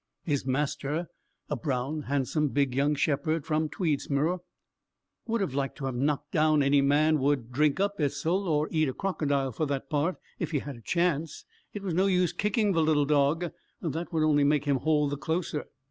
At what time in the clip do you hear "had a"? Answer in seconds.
10.57-10.81